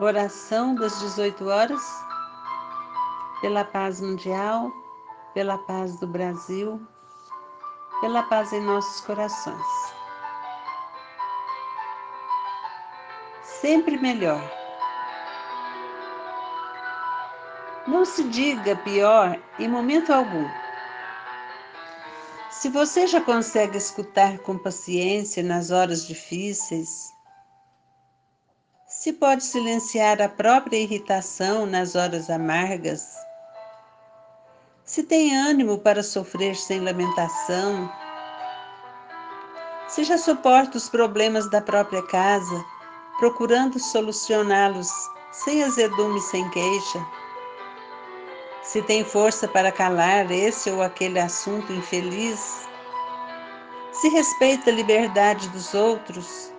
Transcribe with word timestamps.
Oração 0.00 0.76
das 0.76 1.00
18 1.00 1.48
horas, 1.48 1.82
pela 3.40 3.64
paz 3.64 4.00
mundial, 4.00 4.70
pela 5.34 5.58
paz 5.58 5.98
do 5.98 6.06
Brasil, 6.06 6.80
pela 8.00 8.22
paz 8.22 8.52
em 8.52 8.60
nossos 8.60 9.00
corações. 9.00 9.66
Sempre 13.42 13.98
melhor. 13.98 14.40
Não 17.88 18.04
se 18.04 18.22
diga 18.22 18.76
pior 18.76 19.36
em 19.58 19.66
momento 19.66 20.12
algum. 20.12 20.48
Se 22.50 22.68
você 22.68 23.08
já 23.08 23.20
consegue 23.20 23.76
escutar 23.76 24.38
com 24.38 24.56
paciência 24.56 25.42
nas 25.42 25.72
horas 25.72 26.06
difíceis, 26.06 27.17
se 28.98 29.12
pode 29.12 29.44
silenciar 29.44 30.20
a 30.20 30.28
própria 30.28 30.76
irritação 30.76 31.64
nas 31.64 31.94
horas 31.94 32.28
amargas, 32.28 33.16
se 34.84 35.04
tem 35.04 35.36
ânimo 35.36 35.78
para 35.78 36.02
sofrer 36.02 36.56
sem 36.56 36.80
lamentação, 36.80 37.88
se 39.86 40.02
já 40.02 40.18
suporta 40.18 40.76
os 40.76 40.88
problemas 40.88 41.48
da 41.48 41.60
própria 41.60 42.02
casa, 42.08 42.64
procurando 43.20 43.78
solucioná-los 43.78 44.90
sem 45.30 45.62
azedume 45.62 46.18
e 46.18 46.22
sem 46.22 46.50
queixa, 46.50 47.06
se 48.64 48.82
tem 48.82 49.04
força 49.04 49.46
para 49.46 49.70
calar 49.70 50.28
esse 50.32 50.72
ou 50.72 50.82
aquele 50.82 51.20
assunto 51.20 51.72
infeliz, 51.72 52.66
se 53.92 54.08
respeita 54.08 54.70
a 54.70 54.74
liberdade 54.74 55.48
dos 55.50 55.72
outros, 55.72 56.52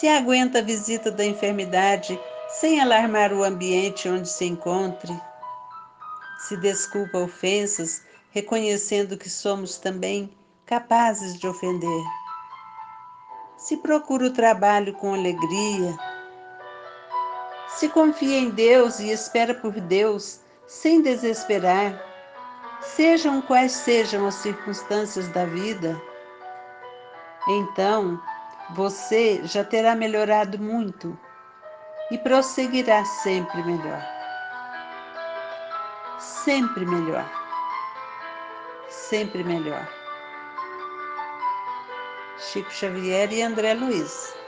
se 0.00 0.08
aguenta 0.08 0.60
a 0.60 0.62
visita 0.62 1.10
da 1.10 1.22
enfermidade 1.26 2.18
sem 2.48 2.80
alarmar 2.80 3.34
o 3.34 3.44
ambiente 3.44 4.08
onde 4.08 4.30
se 4.30 4.46
encontre, 4.46 5.12
se 6.38 6.56
desculpa 6.56 7.18
ofensas, 7.18 8.02
reconhecendo 8.30 9.18
que 9.18 9.28
somos 9.28 9.76
também 9.76 10.34
capazes 10.64 11.38
de 11.38 11.46
ofender, 11.46 12.02
se 13.58 13.76
procura 13.76 14.28
o 14.28 14.32
trabalho 14.32 14.94
com 14.94 15.12
alegria, 15.12 15.94
se 17.68 17.86
confia 17.86 18.38
em 18.38 18.48
Deus 18.48 19.00
e 19.00 19.10
espera 19.10 19.52
por 19.52 19.78
Deus 19.80 20.40
sem 20.66 21.02
desesperar, 21.02 22.02
sejam 22.80 23.42
quais 23.42 23.72
sejam 23.72 24.26
as 24.26 24.36
circunstâncias 24.36 25.28
da 25.28 25.44
vida, 25.44 26.00
então 27.46 28.18
você 28.74 29.40
já 29.44 29.64
terá 29.64 29.94
melhorado 29.94 30.58
muito 30.58 31.18
e 32.10 32.18
prosseguirá 32.18 33.04
sempre 33.04 33.62
melhor. 33.62 34.02
Sempre 36.18 36.84
melhor. 36.84 37.30
Sempre 38.88 39.44
melhor. 39.44 39.88
Chico 42.38 42.70
Xavier 42.70 43.32
e 43.32 43.42
André 43.42 43.74
Luiz. 43.74 44.39